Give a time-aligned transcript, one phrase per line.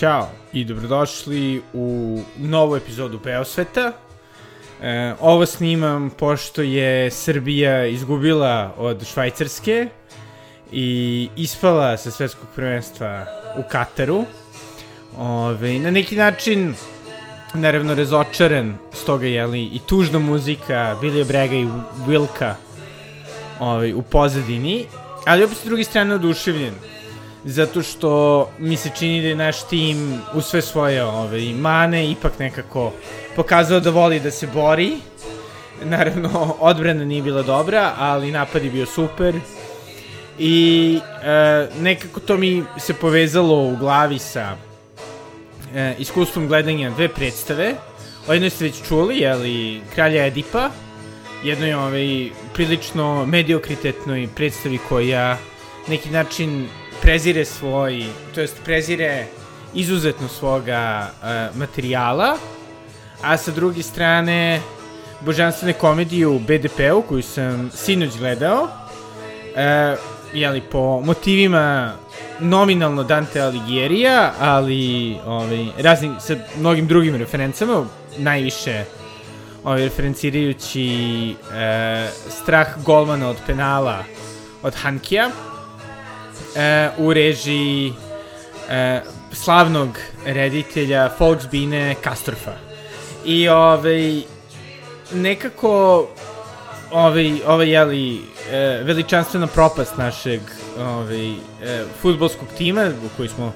[0.00, 3.92] Ćao i dobrodošli u novu epizodu Beosveta.
[4.82, 9.88] E, ovo snimam pošto je Srbija izgubila od Švajcarske
[10.72, 13.26] i ispala sa svetskog prvenstva
[13.58, 14.24] u Kataru.
[15.18, 16.74] Ove, na neki način,
[17.54, 21.68] naravno, razočaran, stoga je li i tužna muzika Billy Brega i
[22.06, 22.54] Wilka
[23.58, 24.86] ove, u pozadini,
[25.26, 26.74] ali opet s druge strane oduševljen
[27.44, 32.38] zato što mi se čini da je naš tim u sve svoje ove, mane ipak
[32.38, 32.92] nekako
[33.36, 34.96] pokazao da voli da se bori.
[35.84, 39.34] Naravno, odbrana nije bila dobra, ali napad je bio super.
[40.38, 44.56] I e, nekako to mi se povezalo u glavi sa
[45.74, 47.74] e, iskustvom gledanja dve predstave.
[48.28, 50.70] O jednoj ste već čuli, jeli, Kralja Edipa,
[51.44, 55.38] jednoj ovaj, prilično mediokritetnoj predstavi koja
[55.88, 56.68] neki način
[57.02, 58.04] prezire svoj,
[58.34, 59.26] to jest prezire
[59.74, 62.36] izuzetno svoga uh, materijala,
[63.22, 64.60] a sa druge strane
[65.20, 68.70] božanstvene komedije u BDP-u koju sam sinoć gledao, uh,
[70.32, 71.92] jeli, po motivima
[72.40, 77.86] nominalno Dante Alighieri-a, ali ovaj, raznim, sa mnogim drugim referencama,
[78.18, 78.84] najviše
[79.64, 84.04] ovaj, referencirajući e, strah golmana od penala
[84.62, 85.49] od Hankija, e,
[86.98, 87.92] u režiji
[88.70, 89.00] e,
[89.32, 92.52] slavnog reditelja Volksbine Kastorfa.
[93.24, 94.22] I ovaj,
[95.12, 96.06] nekako
[96.90, 100.40] ovaj, ovaj jeli, e, veličanstvena propast našeg
[100.78, 101.36] ovaj, e,
[102.02, 103.52] futbolskog tima u koji smo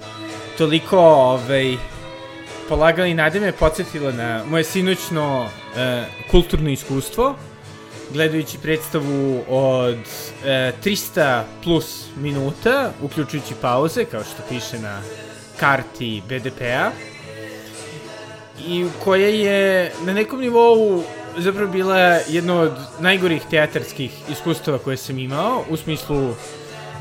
[0.58, 1.76] toliko ovaj,
[2.68, 7.34] polagali nade me podsjetila na moje sinoćno e, kulturno iskustvo
[8.14, 9.98] gledajući predstavu od
[10.44, 15.00] e, 300 plus minuta, uključujući pauze, kao što piše na
[15.60, 16.90] karti BDP-a,
[18.66, 21.02] i koja je na nekom nivou
[21.38, 21.98] zapravo bila
[22.28, 26.34] jedno od najgorih teatarskih iskustava koje sam imao, u smislu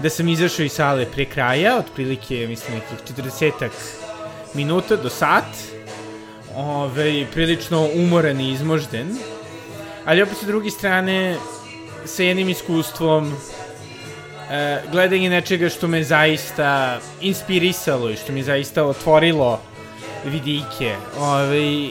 [0.02, 3.70] da sam izašao iz sale pre kraja, otprilike, mislim, nekih 40
[4.54, 5.46] minuta do sat,
[6.56, 9.18] ove, prilično umoran i izmožden,
[10.06, 11.38] ali opet sa druge strane
[12.06, 13.34] sa jednim iskustvom
[14.52, 19.60] e, gledanje nečega što me zaista inspirisalo i što mi zaista otvorilo
[20.26, 20.96] vidike.
[21.20, 21.90] Ove,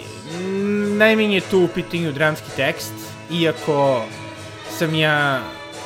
[0.97, 2.93] najmenje tu u pitanju dramski tekst,
[3.31, 4.05] iako
[4.79, 5.41] sam ja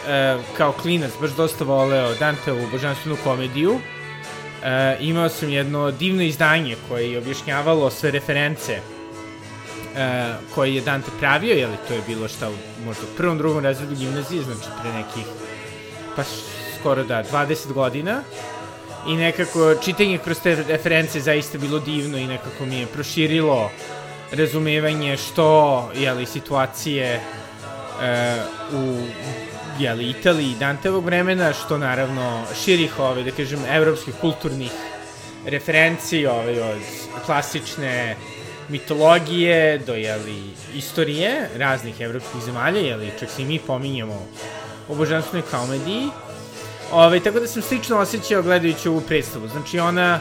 [0.08, 3.78] e, kao klinac baš dosta voleo Danteovu božanstvenu komediju,
[4.64, 8.80] e, imao sam jedno divno izdanje koje je objašnjavalo sve reference
[9.96, 13.64] uh, koji je Dante pravio, je li to je bilo šta u možda prvom, drugom
[13.64, 15.24] razredu gimnazije, znači pre nekih,
[16.16, 16.22] pa
[16.80, 18.22] skoro da, 20 godina.
[19.08, 23.70] I nekako čitanje kroz te reference zaista bilo divno i nekako mi je proširilo
[24.32, 29.06] razumevanje što, jeli, situacije uh, u
[29.78, 34.72] jeli, Italiji Dantevog vremena, što naravno širih ove, da kažem, evropskih kulturnih
[35.46, 36.80] referenci, ove, od
[37.26, 38.16] klasične
[38.68, 40.42] mitologije, do jeli,
[40.74, 44.26] istorije raznih evropskih zemalja, jeli, čak se i mi pominjemo
[44.88, 46.08] u božanstvenoj komediji.
[46.92, 49.48] Ove, tako da sam slično osjećao gledajući ovu predstavu.
[49.48, 50.20] Znači ona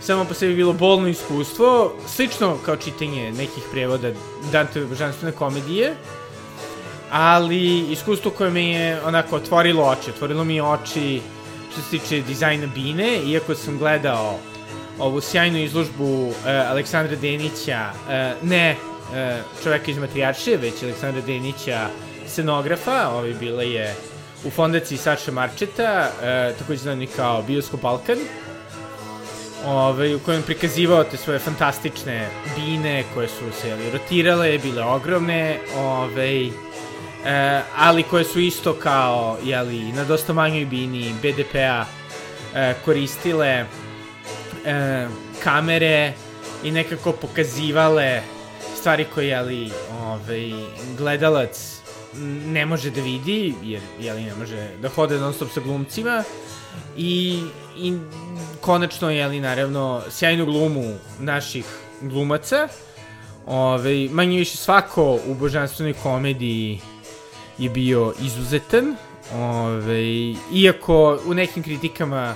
[0.00, 4.10] samo po sebi bilo bolno iskustvo, slično kao čitanje nekih prevoda
[4.52, 5.94] Danteove božanstvene komedije,
[7.10, 11.20] ali iskustvo koje me je onako otvorilo oči, otvorilo mi oči
[11.72, 14.38] što se tiče dizajna bine, iako sam gledao
[15.00, 16.34] ovu sjajnu izložbu uh,
[16.70, 21.88] Aleksandra Denića, uh, ne uh, čoveka iz Matrijaršije, već Aleksandra Denića,
[22.26, 23.94] scenografa, ovaj bila je
[24.44, 28.18] u fondaciji Saša Marčeta, uh, takođe znani kao Bioskop Balkan,
[29.66, 35.58] ovaj, u kojem prikazivao te svoje fantastične bine koje su se jeli, rotirale, bile ogromne,
[35.76, 36.52] ovaj, uh,
[37.76, 41.84] ali koje su isto kao jeli, na dosta manjoj bini BDP-a
[42.84, 43.64] koristile
[44.66, 45.06] e,
[45.42, 46.12] kamere
[46.64, 48.22] i nekako pokazivale
[48.76, 49.70] stvari koje, ali,
[50.02, 50.52] ovaj,
[50.98, 51.80] gledalac
[52.46, 56.24] ne može da vidi, jer, jeli, ne može da hode non stop sa glumcima,
[56.96, 57.42] i,
[57.76, 57.98] i
[58.60, 61.64] konačno, jeli, naravno, sjajnu glumu naših
[62.00, 62.68] glumaca,
[63.46, 66.80] Ove, manje više svako u božanstvenoj komediji
[67.58, 68.96] je bio izuzetan.
[69.34, 70.02] Ove,
[70.54, 72.34] iako u nekim kritikama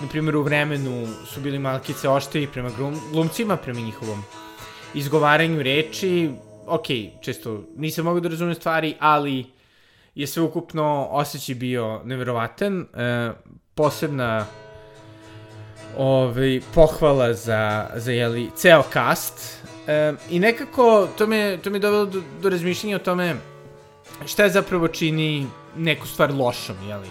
[0.00, 2.70] na primjer u vremenu su bili malkice oštri prema
[3.12, 4.22] glumcima, prema njihovom
[4.94, 6.30] izgovaranju reči,
[6.66, 6.86] ok,
[7.20, 9.46] često nisam mogao da razumem stvari, ali
[10.14, 12.80] je sve ukupno osjećaj bio neverovatan.
[12.80, 13.30] E,
[13.74, 14.46] posebna
[15.96, 19.58] ovaj, pohvala za, za jeli, ceo cast.
[19.86, 23.36] E, I nekako to me, to me dovelo do, do razmišljenja o tome
[24.26, 25.46] šta je zapravo čini
[25.76, 27.08] neku stvar lošom, jeli?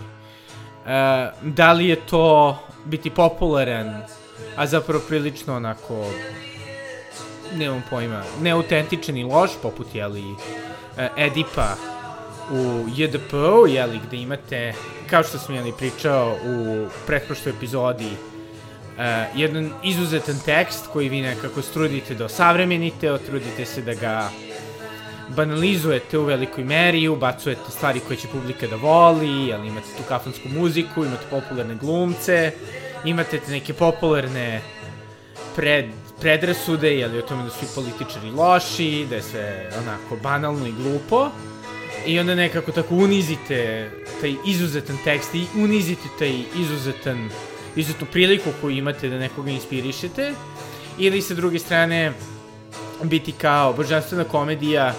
[0.87, 4.01] E, da li je to biti popularan,
[4.55, 6.05] a zapravo prilično onako
[7.55, 10.23] nemam pojma, neautentičan i loš, poput, jeli,
[10.97, 11.75] e, Edipa
[12.51, 14.73] u JDP-u, jeli, gde imate,
[15.09, 21.61] kao što sam, jeli, pričao u pretprošloj epizodi, uh, jedan izuzetan tekst koji vi nekako
[21.61, 24.29] strudite da osavremenite, otrudite se da ga
[25.35, 30.49] banalizujete u velikoj meri, ubacujete stvari koje će publika da voli, jel imate tu kafansku
[30.49, 32.51] muziku, imate popularne glumce,
[33.05, 34.61] imate te neke popularne
[35.55, 35.85] pred,
[36.21, 40.71] predrasude, jel o tome da su i političari loši, da je sve onako banalno i
[40.71, 41.29] glupo.
[42.05, 43.89] I onda nekako tako unizite
[44.21, 47.29] taj izuzetan tekst i unizite taj izuzetan,
[47.75, 50.33] izuzetnu priliku koju imate da nekoga inspirišete.
[50.97, 52.13] Ili sa druge strane
[53.03, 54.93] biti kao božanstvena komedija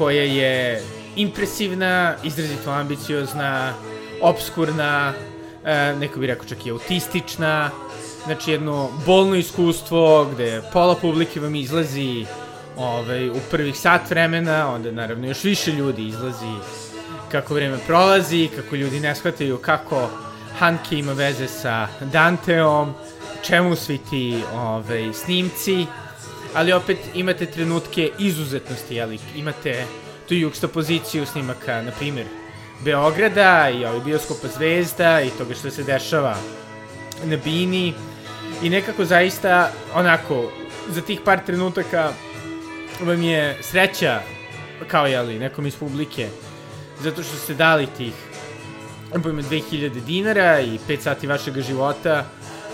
[0.00, 0.82] koja je
[1.16, 3.74] impresivna, izrazito ambiciozna,
[4.20, 5.12] obskurna,
[5.64, 7.70] e, neko bi rekao čak i autistična,
[8.24, 12.26] znači jedno bolno iskustvo gde pola publike vam izlazi
[12.76, 16.54] ovaj, u prvih sat vremena, onda naravno još više ljudi izlazi
[17.30, 20.08] kako vreme prolazi, kako ljudi ne shvataju kako
[20.58, 22.94] Hanke ima veze sa Danteom,
[23.42, 25.86] čemu svi ti ovaj, snimci,
[26.54, 29.84] ali opet imate trenutke izuzetnosti, jeli, imate
[30.28, 32.26] tu poziciju snimaka, na primjer,
[32.84, 36.36] Beograda i ovaj bioskopa Zvezda i toga što se dešava
[37.24, 37.94] na Bini.
[38.62, 40.52] I nekako zaista onako
[40.88, 42.12] za tih par trenutaka
[43.00, 44.20] vam je sreća
[44.88, 46.28] kao jeli nekom iz publike
[47.00, 48.12] zato što ste dali tih
[49.22, 52.26] pojme 2000 dinara i 5 sati vašeg života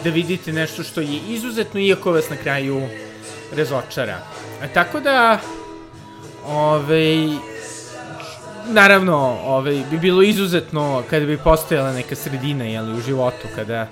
[0.04, 2.88] da vidite nešto što je izuzetno iako vas na kraju
[3.52, 4.18] razočara.
[4.62, 5.38] A tako da
[6.46, 7.28] ovaj
[8.68, 13.88] naravno, ovaj, bi bilo izuzetno kada bi postojala neka sredina jeli, u životu, kada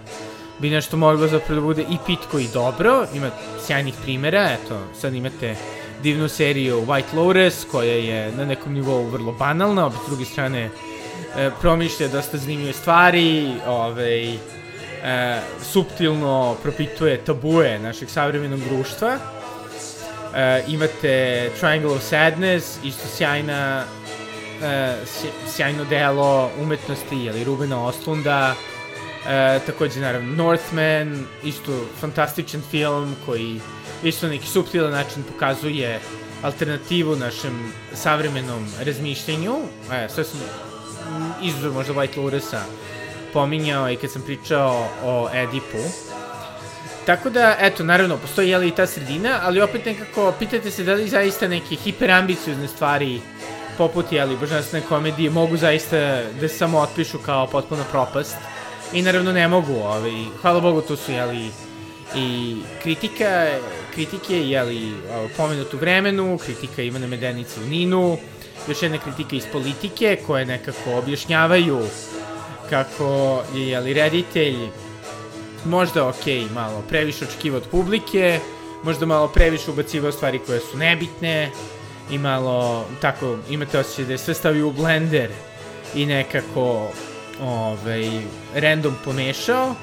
[0.59, 3.31] bi nešto moglo zapravo da bude i pitko i dobro, ima
[3.67, 5.56] sjajnih primera, eto, sad imate
[6.03, 10.71] divnu seriju White Lotus, koja je na nekom nivou vrlo banalna, opet s druge strane
[11.37, 14.39] e, promišlja dosta zanimljive stvari, ovaj, e,
[15.62, 19.19] subtilno propituje tabue našeg savremenog društva.
[20.35, 23.85] E, imate Triangle of Sadness, isto sjajna
[24.63, 24.95] e,
[25.49, 28.55] sjajno delo umetnosti, ili Rubena Oslunda,
[29.29, 33.61] e, takođe naravno Northman, isto fantastičan film koji
[34.03, 36.01] isto neki subtilan način pokazuje
[36.43, 39.57] alternativu našem savremenom razmišljenju.
[39.93, 40.41] E, sve sam
[41.43, 42.63] izuzor možda White Lotusa
[43.33, 46.14] pominjao i kad sam pričao o Edipu.
[47.06, 50.95] Tako da, eto, naravno, postoji jeli i ta sredina, ali opet nekako pitate se da
[50.95, 53.21] li zaista neke hiperambiciozne stvari
[53.79, 55.97] poput, jeli, božanstvene komedije mogu zaista
[56.41, 58.37] da se samo otpišu kao potpuna propast.
[58.93, 61.51] I naravno ne mogu, ovaj, hvala Bogu, tu su, jeli,
[62.17, 63.47] i kritika,
[63.95, 64.93] kritike, jeli,
[65.37, 68.19] pomenutu vremenu, kritika Ivana Medenice u Ninu,
[68.69, 71.81] još jedna kritika iz politike, koje nekako objašnjavaju
[72.71, 74.56] kako je, jeli, reditelj
[75.65, 78.41] možda, ok, malo previše očekiva od publike,
[78.83, 81.51] možda malo previše ubacivao stvari koje su nebitne,
[82.11, 85.31] i malo, tako, imate osjećaj da je sve stavio u blender
[85.94, 86.89] i nekako
[87.43, 88.11] ovaj,
[88.55, 89.75] random pomešao,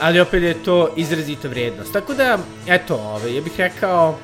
[0.00, 1.92] ali opet je to izrazita vrednost.
[1.92, 4.18] Tako da, eto, ovaj, ja bih rekao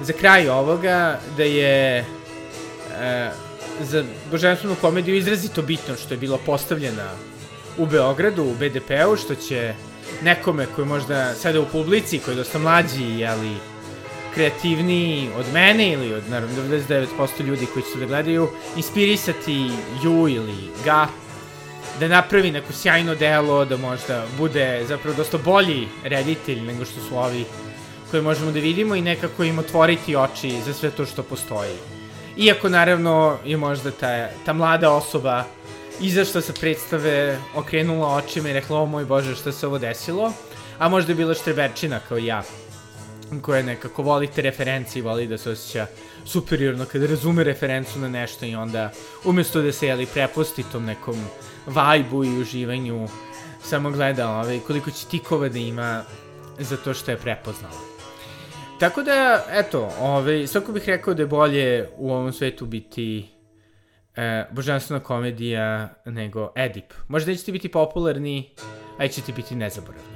[0.00, 3.30] za kraj ovoga da je e,
[3.80, 7.10] za božanstvenu komediju izrazito bitno što je bila postavljena
[7.78, 9.74] u Beogradu, u BDP-u, što će
[10.22, 13.56] nekome koji možda sada u publici, koji je dosta mlađi, ali
[14.34, 17.06] kreativniji od mene ili od naravno 99%
[17.44, 19.70] ljudi koji će da gledaju, inspirisati
[20.02, 21.08] ju ili ga
[22.00, 27.18] da napravi neko sjajno delo, da možda bude zapravo dosta bolji reditelj nego što su
[27.18, 27.44] ovi
[28.10, 31.76] koje možemo da vidimo i nekako im otvoriti oči za sve to što postoji.
[32.36, 35.44] Iako naravno je možda ta, ta mlada osoba
[36.00, 40.32] izašla sa predstave, okrenula očima i rekla, o moj bože, što se ovo desilo,
[40.78, 42.42] a možda je bila štreberčina kao ja
[43.42, 45.86] koja nekako voli te referencije i voli da se osjeća
[46.24, 48.90] superiorno kada razume referencu na nešto i onda
[49.24, 51.16] umesto da se jeli prepusti tom nekom
[51.66, 53.08] vajbu i uživanju
[53.62, 56.04] samo gleda ovaj, koliko će tikova da ima
[56.58, 57.92] za to što je prepoznala.
[58.78, 63.28] Tako da, eto, ovaj, svako bih rekao da je bolje u ovom svetu biti
[64.16, 66.92] e, božanstvena komedija nego Edip.
[67.08, 68.50] Možda nećete biti popularni,
[68.98, 70.11] a ćete biti nezaboravni.